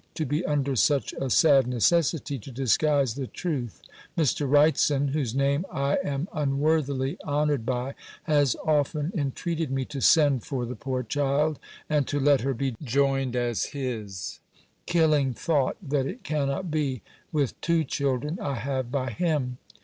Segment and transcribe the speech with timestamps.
[0.15, 3.83] to be under such a sad necessity to disguise the truth!
[4.17, 4.49] Mr.
[4.49, 7.93] Wrightson (whose name I am unworthily honoured by)
[8.23, 12.75] has often entreated me to send for the poor child, and to let her be
[12.83, 14.39] joined as his
[14.87, 17.03] killing thought, that it cannot be!
[17.31, 19.59] with two children I have by him!